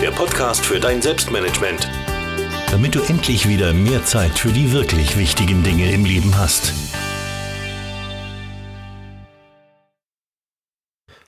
[0.00, 1.88] der Podcast für dein Selbstmanagement.
[2.70, 6.72] Damit du endlich wieder mehr Zeit für die wirklich wichtigen Dinge im Leben hast.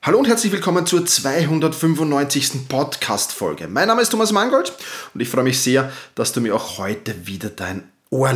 [0.03, 2.69] Hallo und herzlich willkommen zur 295.
[2.69, 3.67] Podcast-Folge.
[3.67, 4.73] Mein Name ist Thomas Mangold
[5.15, 8.35] und ich freue mich sehr, dass du mir auch heute wieder dein Ohr.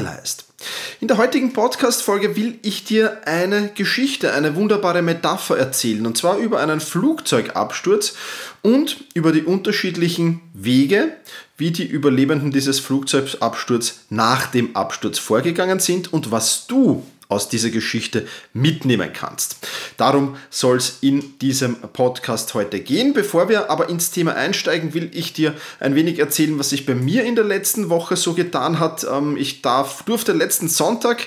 [1.01, 6.39] In der heutigen Podcast-Folge will ich dir eine Geschichte, eine wunderbare Metapher erzählen, und zwar
[6.39, 8.15] über einen Flugzeugabsturz
[8.63, 11.17] und über die unterschiedlichen Wege,
[11.57, 17.71] wie die Überlebenden dieses Flugzeugabsturzes nach dem Absturz vorgegangen sind und was du aus dieser
[17.71, 19.57] Geschichte mitnehmen kannst.
[19.97, 23.13] Darum soll es in diesem Podcast heute gehen.
[23.15, 26.95] Bevor wir aber ins Thema einsteigen, will ich dir ein wenig erzählen, was sich bei
[26.95, 29.07] mir in der letzten Woche so getan hat.
[29.11, 31.27] Ähm, ich darf, durfte letzten Sonntag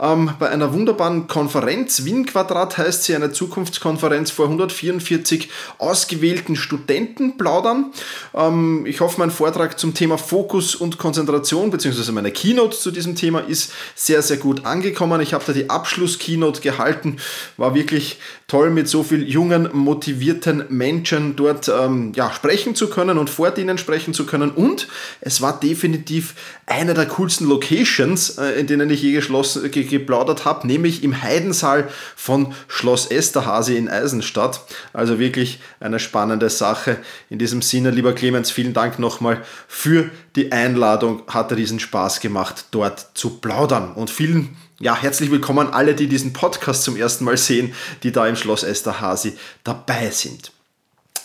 [0.00, 5.48] ähm, bei einer wunderbaren Konferenz, Wien Quadrat heißt sie, eine Zukunftskonferenz vor 144
[5.78, 7.92] ausgewählten Studenten plaudern.
[8.34, 13.16] Ähm, ich hoffe, mein Vortrag zum Thema Fokus und Konzentration, beziehungsweise meine Keynote zu diesem
[13.16, 15.20] Thema ist sehr, sehr gut angekommen.
[15.20, 17.16] Ich habe da die Abschlusskeynote gehalten,
[17.56, 18.18] war wirklich
[18.48, 23.50] toll mit so vielen jungen, motivierten Menschen dort ähm, ja, sprechen zu können und vor
[23.50, 24.50] denen sprechen zu können.
[24.50, 24.88] Und
[25.20, 26.34] es war definitiv
[26.66, 31.22] eine der coolsten Locations, äh, in denen ich je geschlossen, ge geplaudert habe, nämlich im
[31.22, 34.62] Heidensaal von Schloss Esterhasi in Eisenstadt.
[34.94, 36.96] Also wirklich eine spannende Sache.
[37.28, 41.22] In diesem Sinne, lieber Clemens, vielen Dank nochmal für die Einladung.
[41.26, 43.92] Hat riesen Spaß gemacht, dort zu plaudern.
[43.92, 48.28] Und vielen ja, herzlich willkommen alle, die diesen Podcast zum ersten Mal sehen, die da
[48.28, 50.52] im Schloss Esterhazy dabei sind.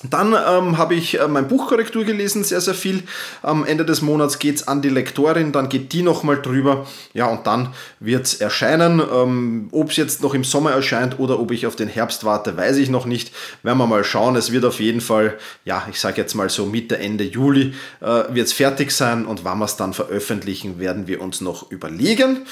[0.10, 3.04] Dann ähm, habe ich äh, mein Buchkorrektur gelesen, sehr, sehr viel.
[3.42, 6.86] Am Ende des Monats geht es an die Lektorin, dann geht die nochmal drüber.
[7.14, 7.70] Ja, und dann
[8.00, 9.00] wird es erscheinen.
[9.00, 12.58] Ähm, ob es jetzt noch im Sommer erscheint oder ob ich auf den Herbst warte,
[12.58, 13.32] weiß ich noch nicht.
[13.64, 14.36] Werden wir mal schauen.
[14.36, 18.06] Es wird auf jeden Fall, ja, ich sage jetzt mal so Mitte, Ende Juli äh,
[18.06, 22.46] wird es fertig sein und wann wir es dann veröffentlichen, werden wir uns noch überlegen.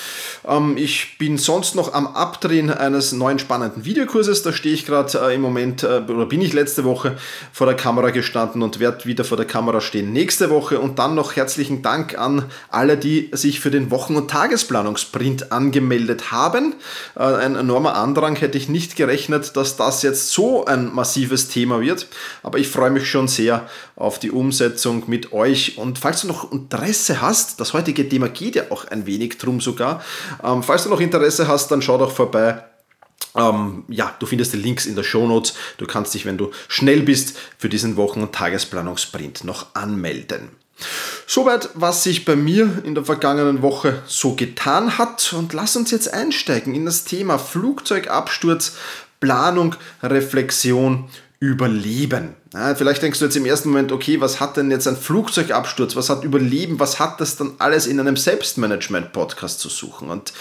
[0.48, 4.42] Ähm, ich bin sonst noch am Abdrehen eines neuen spannenden Videokurses.
[4.44, 7.18] Da stehe ich gerade äh, im Moment, äh, oder bin ich letzte Woche
[7.52, 10.80] vor der Kamera gestanden und werde wieder vor der Kamera stehen nächste Woche.
[10.80, 16.32] Und dann noch herzlichen Dank an alle, die sich für den Wochen- und Tagesplanungsprint angemeldet
[16.32, 16.76] haben.
[17.16, 21.82] Äh, ein enormer Andrang hätte ich nicht gerechnet, dass das jetzt so ein massives Thema
[21.82, 22.08] wird.
[22.44, 25.78] Aber ich freue mich schon sehr auf die Umsetzung mit euch.
[25.78, 29.62] Und falls du noch Interesse hast, das heutige Thema geht ja auch ein wenig drum
[29.62, 30.04] sogar.
[30.44, 32.64] Ähm, falls du noch Interesse hast, dann schau doch vorbei
[33.36, 35.54] ähm, ja, du findest die Links in der Show Notes.
[35.78, 40.50] Du kannst dich, wenn du schnell bist, für diesen Wochen- und Tagesplanungsprint noch anmelden.
[41.28, 45.34] Soweit, was sich bei mir in der vergangenen Woche so getan hat.
[45.34, 48.78] Und lass uns jetzt einsteigen in das Thema Flugzeugabsturz
[49.20, 51.08] Planung, Reflexion,
[51.44, 52.36] Überleben.
[52.54, 55.96] Ja, vielleicht denkst du jetzt im ersten Moment, okay, was hat denn jetzt ein Flugzeugabsturz,
[55.96, 60.12] was hat Überleben, was hat das dann alles in einem Selbstmanagement-Podcast zu suchen?
[60.12, 60.34] Und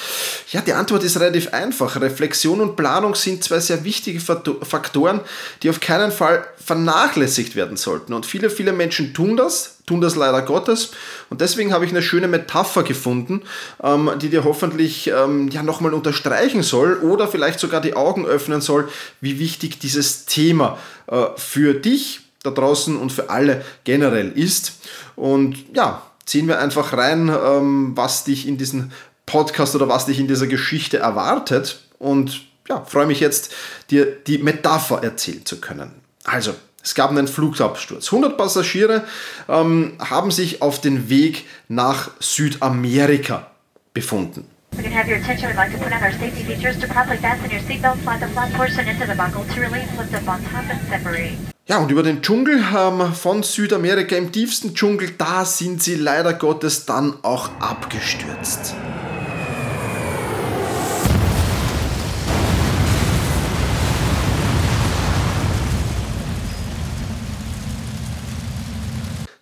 [0.52, 1.99] ja, die Antwort ist relativ einfach.
[1.99, 5.23] Reflexion und Planung sind zwei sehr wichtige Faktoren,
[5.62, 8.12] die auf keinen Fall vernachlässigt werden sollten.
[8.12, 10.93] Und viele, viele Menschen tun das, tun das leider Gottes.
[11.31, 13.43] Und deswegen habe ich eine schöne Metapher gefunden,
[13.83, 18.61] ähm, die dir hoffentlich ähm, ja nochmal unterstreichen soll oder vielleicht sogar die Augen öffnen
[18.61, 18.89] soll,
[19.21, 20.79] wie wichtig dieses Thema
[21.09, 24.79] äh, für dich da draußen und für alle generell ist.
[25.17, 28.93] Und ja, ziehen wir einfach rein, ähm, was dich in diesem
[29.27, 31.81] Podcast oder was dich in dieser Geschichte erwartet.
[31.99, 33.53] Und ja, freue mich jetzt,
[33.91, 35.91] dir die Metapher erzählen zu können.
[36.23, 38.06] Also, es gab einen Flugabsturz.
[38.06, 39.05] 100 Passagiere
[39.49, 43.50] ähm, haben sich auf den Weg nach Südamerika
[43.93, 44.47] befunden.
[44.77, 45.50] We can have your attention.
[45.50, 48.32] We'd like to put on our safety features to properly fasten your seatbelt, slide the
[48.32, 51.37] flat portion into the buckle to release, lift up on top and separate.
[51.67, 56.35] Ja, und über den Dschungel ähm, von Südamerika im tiefsten Dschungel, da sind sie leider
[56.35, 58.75] Gottes dann auch abgestürzt.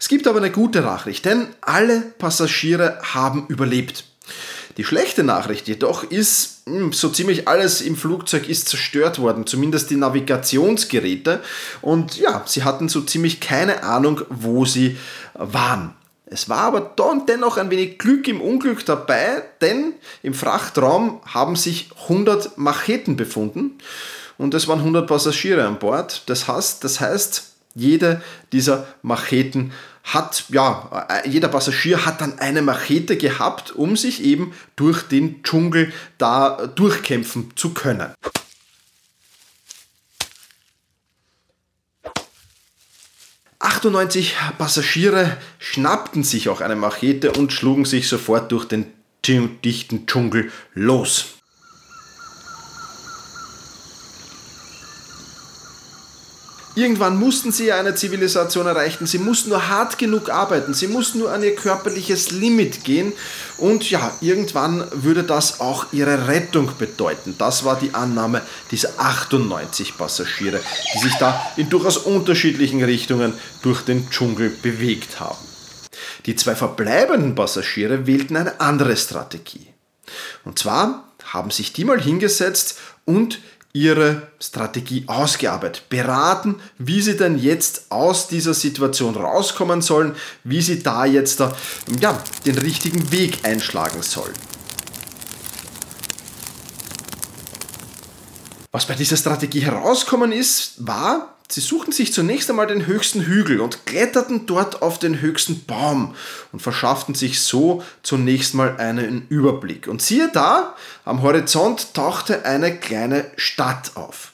[0.09, 4.05] Gibt aber eine gute Nachricht, denn alle Passagiere haben überlebt.
[4.79, 9.91] Die schlechte Nachricht jedoch ist, hm, so ziemlich alles im Flugzeug ist zerstört worden, zumindest
[9.91, 11.41] die Navigationsgeräte.
[11.83, 14.97] Und ja, sie hatten so ziemlich keine Ahnung, wo sie
[15.35, 15.95] waren.
[16.27, 16.95] Es war aber
[17.27, 23.79] dennoch ein wenig Glück im Unglück dabei, denn im Frachtraum haben sich 100 Macheten befunden
[24.37, 26.23] und es waren 100 Passagiere an Bord.
[26.27, 28.23] Das heißt, das heißt jede
[28.53, 29.73] dieser Macheten
[30.09, 35.43] hat, ja, äh, jeder Passagier hat dann eine Machete gehabt, um sich eben durch den
[35.43, 38.15] Dschungel da durchkämpfen zu können.
[43.61, 48.93] »98 Passagiere schnappten sich auch eine Machete und schlugen sich sofort durch den
[49.27, 51.38] dichten Dschungel los.
[56.79, 59.05] Irgendwann mussten sie ja eine Zivilisation erreichen.
[59.05, 60.75] Sie mussten nur hart genug arbeiten.
[60.75, 63.15] Sie mussten nur an ihr körperliches Limit gehen.
[63.57, 67.35] Und ja, irgendwann würde das auch ihre Rettung bedeuten.
[67.37, 70.61] Das war die Annahme dieser 98 Passagiere,
[70.95, 73.33] die sich da in durchaus unterschiedlichen Richtungen
[73.63, 75.45] durch den Dschungel bewegt haben.
[76.27, 79.67] Die zwei verbleibenden Passagiere wählten eine andere Strategie.
[80.45, 83.41] Und zwar haben sich die mal hingesetzt und
[83.73, 90.83] ihre Strategie ausgearbeitet, beraten, wie sie denn jetzt aus dieser Situation rauskommen sollen, wie sie
[90.83, 91.41] da jetzt
[92.01, 94.35] ja, den richtigen Weg einschlagen sollen.
[98.71, 103.61] Was bei dieser Strategie herauskommen ist, war, Sie suchten sich zunächst einmal den höchsten Hügel
[103.61, 106.15] und kletterten dort auf den höchsten Baum
[106.53, 109.89] und verschafften sich so zunächst mal einen Überblick.
[109.89, 114.33] Und siehe da, am Horizont tauchte eine kleine Stadt auf.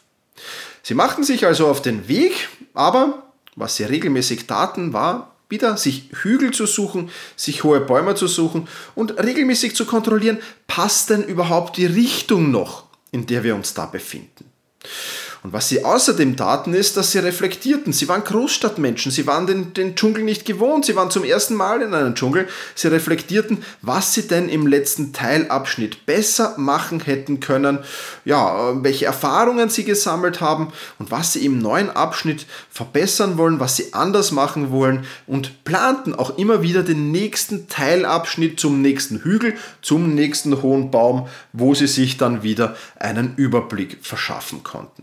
[0.83, 3.23] Sie machten sich also auf den Weg, aber
[3.55, 8.67] was sie regelmäßig taten, war wieder sich Hügel zu suchen, sich hohe Bäume zu suchen
[8.97, 13.87] und regelmäßig zu kontrollieren, passt denn überhaupt die Richtung noch, in der wir uns da
[13.87, 14.51] befinden.
[15.45, 17.93] Und was sie außerdem taten, ist, dass sie reflektierten.
[17.93, 21.83] Sie waren Großstadtmenschen, sie waren den, den Dschungel nicht gewohnt, sie waren zum ersten Mal
[21.83, 22.49] in einem Dschungel.
[22.75, 27.81] Sie reflektierten, was sie denn im letzten Teilabschnitt besser machen hätten können,
[28.25, 33.77] ja, welche Erfahrungen sie gesammelt haben und was sie im neuen Abschnitt verbessern wollen, was
[33.77, 39.57] sie anders machen wollen und planten auch immer wieder den nächsten Teilabschnitt zum nächsten Hügel,
[39.83, 45.03] zum nächsten hohen Baum, wo sie sich dann wieder einen Überblick verschaffen konnten.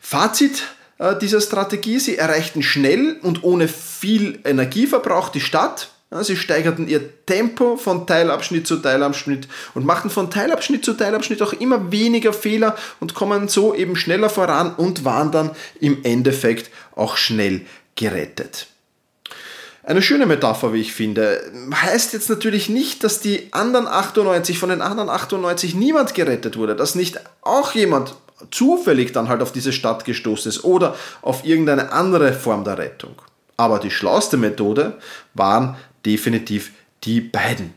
[0.00, 0.64] Fazit
[0.98, 5.88] äh, dieser Strategie, sie erreichten schnell und ohne viel Energieverbrauch die Stadt.
[6.20, 11.54] Sie steigerten ihr Tempo von Teilabschnitt zu Teilabschnitt und machten von Teilabschnitt zu Teilabschnitt auch
[11.54, 17.16] immer weniger Fehler und kommen so eben schneller voran und waren dann im Endeffekt auch
[17.16, 17.62] schnell
[17.94, 18.66] gerettet.
[19.84, 21.50] Eine schöne Metapher, wie ich finde.
[21.74, 26.76] Heißt jetzt natürlich nicht, dass die anderen 98, von den anderen 98 niemand gerettet wurde,
[26.76, 28.14] dass nicht auch jemand
[28.50, 33.14] zufällig dann halt auf diese Stadt gestoßen ist oder auf irgendeine andere Form der Rettung.
[33.56, 34.98] Aber die schlauste Methode
[35.34, 36.72] waren definitiv
[37.04, 37.74] die beiden.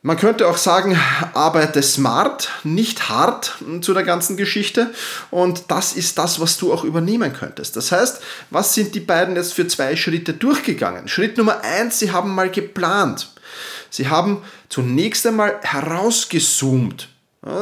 [0.00, 0.98] Man könnte auch sagen,
[1.34, 4.92] arbeite smart, nicht hart zu der ganzen Geschichte.
[5.30, 7.76] Und das ist das, was du auch übernehmen könntest.
[7.76, 11.08] Das heißt, was sind die beiden jetzt für zwei Schritte durchgegangen?
[11.08, 13.28] Schritt Nummer eins, sie haben mal geplant.
[13.90, 17.08] Sie haben zunächst einmal herausgezoomt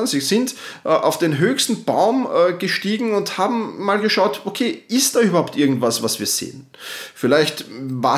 [0.05, 0.55] Sie sind
[0.85, 5.55] äh, auf den höchsten Baum äh, gestiegen und haben mal geschaut, okay, ist da überhaupt
[5.55, 6.67] irgendwas, was wir sehen?
[7.15, 7.67] Vielleicht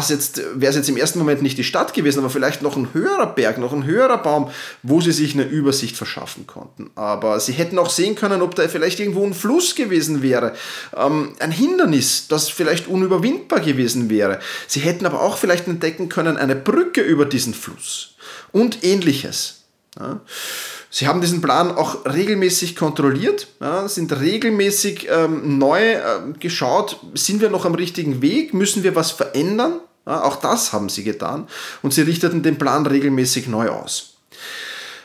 [0.09, 2.95] jetzt, wäre es jetzt im ersten Moment nicht die Stadt gewesen, aber vielleicht noch ein
[2.95, 4.51] höherer Berg, noch ein höherer Baum,
[4.85, 6.91] wo sie sich eine Übersicht verschaffen konnten.
[6.95, 10.55] Aber sie hätten auch sehen können, ob da vielleicht irgendwo ein Fluss gewesen wäre,
[10.97, 14.39] ähm, ein Hindernis, das vielleicht unüberwindbar gewesen wäre.
[14.69, 18.15] Sie hätten aber auch vielleicht entdecken können, eine Brücke über diesen Fluss
[18.53, 19.65] und ähnliches.
[19.99, 20.21] Ja.
[20.91, 26.03] Sie haben diesen Plan auch regelmäßig kontrolliert, ja, sind regelmäßig ähm, neu äh,
[26.39, 29.81] geschaut, sind wir noch am richtigen Weg, müssen wir was verändern?
[30.07, 31.47] Ja, auch das haben sie getan
[31.83, 34.15] und sie richteten den Plan regelmäßig neu aus.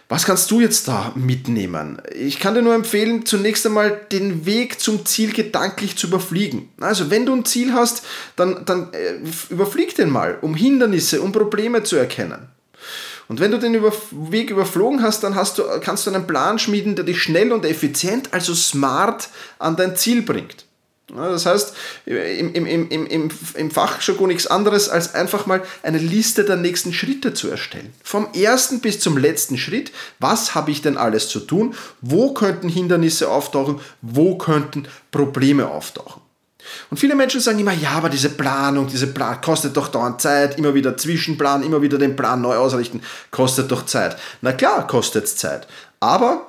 [0.07, 2.01] Was kannst du jetzt da mitnehmen?
[2.13, 6.69] Ich kann dir nur empfehlen, zunächst einmal den Weg zum Ziel gedanklich zu überfliegen.
[6.79, 8.03] Also wenn du ein Ziel hast,
[8.35, 9.15] dann, dann äh,
[9.49, 12.47] überflieg den mal, um Hindernisse, um Probleme zu erkennen.
[13.33, 16.95] Und wenn du den Weg überflogen hast, dann hast du, kannst du einen Plan schmieden,
[16.95, 20.65] der dich schnell und effizient, also smart, an dein Ziel bringt.
[21.07, 21.73] Das heißt,
[22.05, 26.93] im, im, im, im, im Fachjargon nichts anderes, als einfach mal eine Liste der nächsten
[26.93, 27.91] Schritte zu erstellen.
[28.03, 31.73] Vom ersten bis zum letzten Schritt, was habe ich denn alles zu tun?
[32.01, 33.81] Wo könnten Hindernisse auftauchen?
[34.03, 36.21] Wo könnten Probleme auftauchen?
[36.89, 40.57] Und viele Menschen sagen immer, ja, aber diese Planung, diese Plan kostet doch dauernd Zeit,
[40.57, 43.01] immer wieder Zwischenplan, immer wieder den Plan neu ausrichten,
[43.31, 44.17] kostet doch Zeit.
[44.41, 45.67] Na klar, kostet es Zeit.
[45.99, 46.47] Aber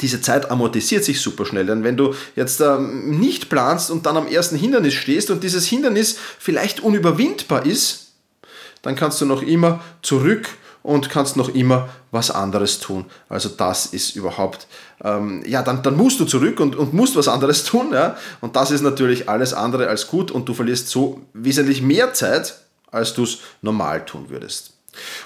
[0.00, 4.16] diese Zeit amortisiert sich super schnell, denn wenn du jetzt ähm, nicht planst und dann
[4.16, 8.12] am ersten Hindernis stehst und dieses Hindernis vielleicht unüberwindbar ist,
[8.82, 10.48] dann kannst du noch immer zurück
[10.86, 13.06] und kannst noch immer was anderes tun.
[13.28, 14.68] Also das ist überhaupt,
[15.02, 17.90] ähm, ja, dann, dann musst du zurück und, und musst was anderes tun.
[17.92, 18.16] Ja?
[18.40, 22.60] Und das ist natürlich alles andere als gut und du verlierst so wesentlich mehr Zeit,
[22.92, 24.74] als du es normal tun würdest.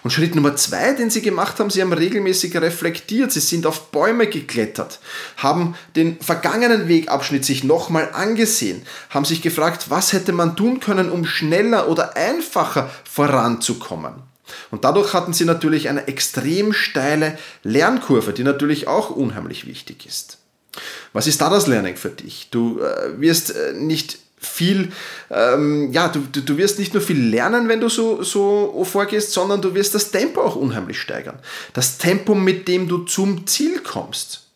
[0.02, 3.90] Und Schritt Nummer zwei, den sie gemacht haben, sie haben regelmäßig reflektiert, sie sind auf
[3.90, 4.98] Bäume geklettert,
[5.36, 11.10] haben den vergangenen Wegabschnitt sich nochmal angesehen, haben sich gefragt, was hätte man tun können,
[11.10, 14.29] um schneller oder einfacher voranzukommen.
[14.70, 20.38] Und dadurch hatten sie natürlich eine extrem steile Lernkurve, die natürlich auch unheimlich wichtig ist.
[21.12, 22.48] Was ist da das Learning für dich?
[22.50, 24.92] Du äh, wirst äh, nicht viel,
[25.30, 29.60] ähm, ja, du, du wirst nicht nur viel lernen, wenn du so, so vorgehst, sondern
[29.60, 31.38] du wirst das Tempo auch unheimlich steigern.
[31.74, 34.49] Das Tempo, mit dem du zum Ziel kommst.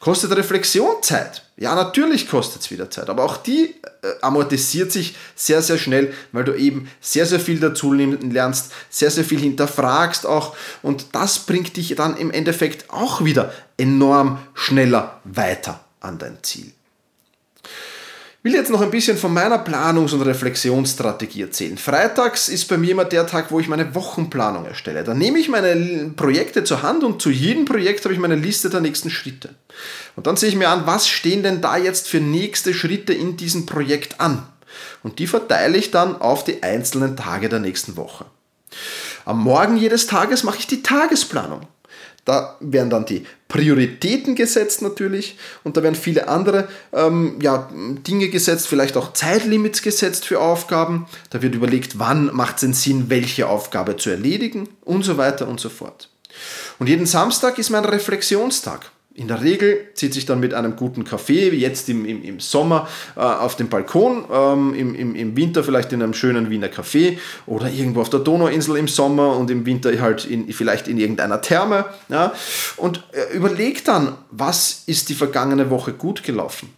[0.00, 1.42] Kostet Reflexion Zeit?
[1.56, 6.14] Ja, natürlich kostet es wieder Zeit, aber auch die äh, amortisiert sich sehr, sehr schnell,
[6.30, 11.40] weil du eben sehr, sehr viel dazu lernst, sehr, sehr viel hinterfragst auch und das
[11.40, 16.72] bringt dich dann im Endeffekt auch wieder enorm schneller weiter an dein Ziel
[18.42, 21.76] will jetzt noch ein bisschen von meiner Planungs- und Reflexionsstrategie erzählen.
[21.76, 25.02] Freitags ist bei mir immer der Tag, wo ich meine Wochenplanung erstelle.
[25.02, 28.70] Da nehme ich meine Projekte zur Hand und zu jedem Projekt habe ich meine Liste
[28.70, 29.50] der nächsten Schritte.
[30.14, 33.36] Und dann sehe ich mir an, was stehen denn da jetzt für nächste Schritte in
[33.36, 34.46] diesem Projekt an.
[35.02, 38.26] Und die verteile ich dann auf die einzelnen Tage der nächsten Woche.
[39.24, 41.62] Am Morgen jedes Tages mache ich die Tagesplanung.
[42.28, 47.70] Da werden dann die Prioritäten gesetzt natürlich und da werden viele andere ähm, ja,
[48.06, 51.06] Dinge gesetzt, vielleicht auch Zeitlimits gesetzt für Aufgaben.
[51.30, 55.48] Da wird überlegt, wann macht es den Sinn, welche Aufgabe zu erledigen und so weiter
[55.48, 56.10] und so fort.
[56.78, 58.90] Und jeden Samstag ist mein Reflexionstag.
[59.18, 62.38] In der Regel zieht sich dann mit einem guten Kaffee, wie jetzt im, im, im
[62.38, 66.68] Sommer, äh, auf dem Balkon, ähm, im, im, im Winter vielleicht in einem schönen Wiener
[66.68, 70.98] Café oder irgendwo auf der Donauinsel im Sommer und im Winter halt in, vielleicht in
[70.98, 71.86] irgendeiner Therme.
[72.08, 72.32] Ja,
[72.76, 76.70] und äh, überlegt dann, was ist die vergangene Woche gut gelaufen?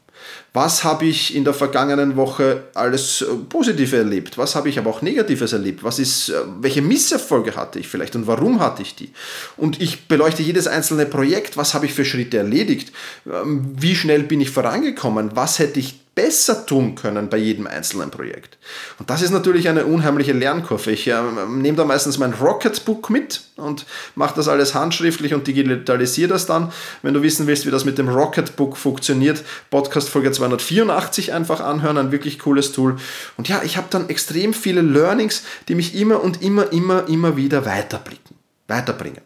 [0.53, 4.37] Was habe ich in der vergangenen Woche alles äh, Positive erlebt?
[4.37, 5.85] Was habe ich aber auch Negatives erlebt?
[5.85, 9.13] Was ist, äh, welche Misserfolge hatte ich vielleicht und warum hatte ich die?
[9.57, 11.57] Und ich beleuchte jedes einzelne Projekt.
[11.57, 12.93] Was habe ich für Schritte erledigt?
[13.27, 15.31] Ähm, wie schnell bin ich vorangekommen?
[15.35, 18.59] Was hätte ich besser tun können bei jedem einzelnen Projekt.
[18.99, 20.91] Und das ist natürlich eine unheimliche Lernkurve.
[20.91, 21.15] Ich äh,
[21.49, 26.73] nehme da meistens mein Rocketbook mit und mache das alles handschriftlich und digitalisiere das dann.
[27.03, 31.99] Wenn du wissen willst, wie das mit dem Rocketbook funktioniert, Podcast Folge 284 einfach anhören,
[31.99, 32.97] ein wirklich cooles Tool.
[33.37, 37.37] Und ja, ich habe dann extrem viele Learnings, die mich immer und immer, immer, immer
[37.37, 38.37] wieder weiterblicken,
[38.69, 39.23] weiterbringen.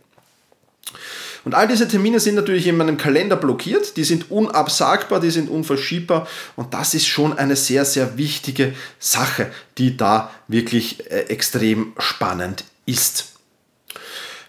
[1.44, 5.50] Und all diese Termine sind natürlich in meinem Kalender blockiert, die sind unabsagbar, die sind
[5.50, 11.92] unverschiebbar und das ist schon eine sehr, sehr wichtige Sache, die da wirklich äh, extrem
[11.98, 13.33] spannend ist.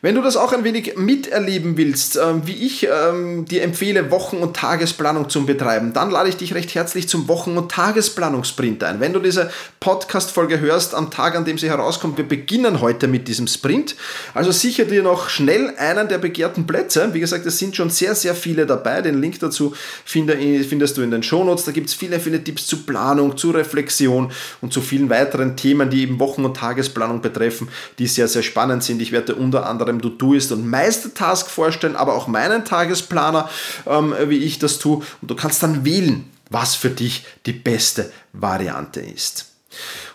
[0.06, 4.38] Wenn du das auch ein wenig miterleben willst, ähm, wie ich ähm, dir empfehle, Wochen-
[4.38, 9.00] und Tagesplanung zum Betreiben, dann lade ich dich recht herzlich zum Wochen- und Tagesplanungssprint ein.
[9.00, 13.28] Wenn du diese Podcast-Folge hörst am Tag, an dem sie herauskommt, wir beginnen heute mit
[13.28, 13.96] diesem Sprint.
[14.36, 17.12] Also sicher dir noch schnell einen der begehrten Plätze.
[17.14, 19.02] Wie gesagt, es sind schon sehr, sehr viele dabei.
[19.02, 19.74] Den Link dazu
[20.06, 21.66] findest du in den Shownotes.
[21.66, 24.32] Da gibt es viele, viele Tipps zu Planung, zu Reflexion
[24.62, 28.84] und zu vielen weiteren Themen, die eben Wochen- und Tagesplanung betreffen, die sehr, sehr spannend
[28.84, 29.02] sind.
[29.02, 33.50] Ich werde unter anderem beim To-Doist und Meistertask vorstellen, aber auch meinen Tagesplaner,
[33.86, 35.04] ähm, wie ich das tue.
[35.22, 39.54] Und du kannst dann wählen, was für dich die beste Variante ist.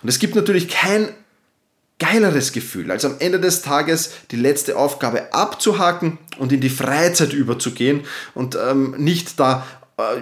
[0.03, 1.09] Und es gibt natürlich kein
[1.99, 7.35] geileres Gefühl, als am Ende des Tages die letzte Aufgabe abzuhaken und in die Freizeit
[7.35, 9.67] überzugehen und ähm, nicht da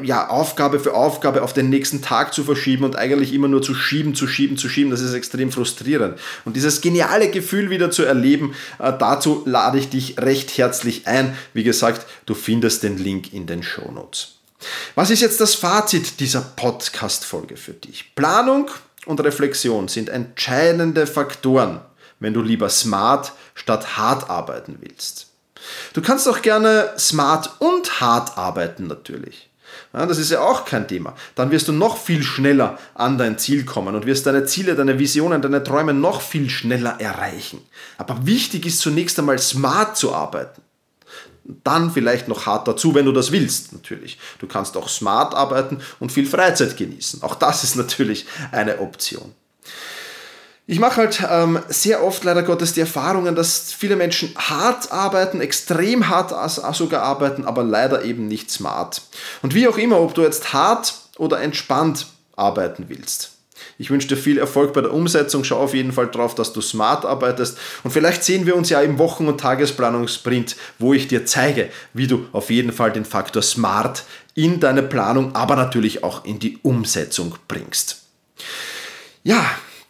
[0.03, 3.75] ja, Aufgabe für Aufgabe auf den nächsten Tag zu verschieben und eigentlich immer nur zu
[3.75, 6.19] schieben, zu schieben, zu schieben, das ist extrem frustrierend.
[6.45, 11.37] Und dieses geniale Gefühl wieder zu erleben, äh, dazu lade ich dich recht herzlich ein.
[11.53, 14.39] Wie gesagt, du findest den Link in den Show Notes.
[14.95, 18.15] Was ist jetzt das Fazit dieser Podcast-Folge für dich?
[18.15, 18.71] Planung
[19.07, 21.81] und Reflexion sind entscheidende Faktoren,
[22.21, 25.29] wenn du lieber smart statt hart arbeiten willst.
[25.93, 29.48] Du kannst auch gerne smart und hart arbeiten natürlich.
[30.07, 31.15] Das ist ja auch kein Thema.
[31.35, 34.99] Dann wirst du noch viel schneller an dein Ziel kommen und wirst deine Ziele, deine
[34.99, 37.61] Visionen, deine Träume noch viel schneller erreichen.
[37.97, 40.63] Aber wichtig ist zunächst einmal smart zu arbeiten.
[41.65, 44.19] Dann vielleicht noch hart dazu, wenn du das willst, natürlich.
[44.39, 47.23] Du kannst auch smart arbeiten und viel Freizeit genießen.
[47.23, 49.35] Auch das ist natürlich eine Option.
[50.71, 55.41] Ich mache halt ähm, sehr oft leider Gottes die Erfahrungen, dass viele Menschen hart arbeiten,
[55.41, 56.35] extrem hart
[56.75, 59.01] sogar arbeiten, aber leider eben nicht smart.
[59.41, 63.31] Und wie auch immer, ob du jetzt hart oder entspannt arbeiten willst.
[63.79, 65.43] Ich wünsche dir viel Erfolg bei der Umsetzung.
[65.43, 67.57] Schau auf jeden Fall drauf, dass du smart arbeitest.
[67.83, 72.09] Und vielleicht sehen wir uns ja im Wochen- und Tagesplanungssprint, wo ich dir zeige, wie
[72.09, 76.59] du auf jeden Fall den Faktor smart in deine Planung, aber natürlich auch in die
[76.63, 78.03] Umsetzung bringst.
[79.25, 79.47] Ja,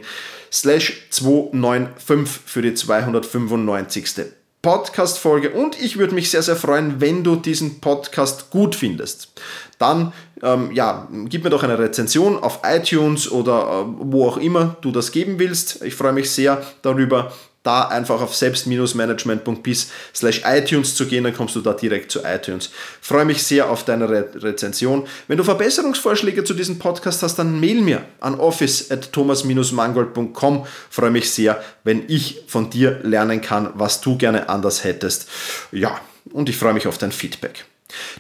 [0.52, 4.26] slash 295 für die 295.
[4.66, 9.32] Podcast-Folge und ich würde mich sehr, sehr freuen, wenn du diesen Podcast gut findest.
[9.78, 14.76] Dann ähm, ja, gib mir doch eine Rezension auf iTunes oder äh, wo auch immer
[14.82, 15.84] du das geben willst.
[15.84, 17.32] Ich freue mich sehr darüber
[17.66, 22.70] da einfach auf selbst-management.bis slash iTunes zu gehen, dann kommst du da direkt zu iTunes.
[23.02, 25.08] Freue mich sehr auf deine Re Rezension.
[25.28, 30.66] Wenn du Verbesserungsvorschläge zu diesem Podcast hast, dann mail mir an office at thomas-mangold.com.
[30.90, 35.28] Freue mich sehr, wenn ich von dir lernen kann, was du gerne anders hättest.
[35.72, 36.00] Ja,
[36.32, 37.66] und ich freue mich auf dein Feedback.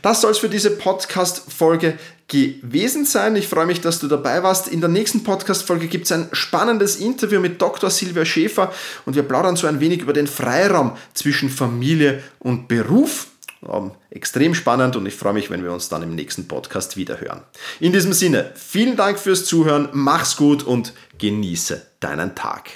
[0.01, 3.35] Das soll es für diese Podcast-Folge gewesen sein.
[3.35, 4.67] Ich freue mich, dass du dabei warst.
[4.67, 7.89] In der nächsten Podcast-Folge gibt es ein spannendes Interview mit Dr.
[7.89, 8.73] Silvia Schäfer
[9.05, 13.27] und wir plaudern so ein wenig über den Freiraum zwischen Familie und Beruf.
[13.61, 17.41] Um, extrem spannend und ich freue mich, wenn wir uns dann im nächsten Podcast wiederhören.
[17.79, 22.75] In diesem Sinne, vielen Dank fürs Zuhören, mach's gut und genieße deinen Tag.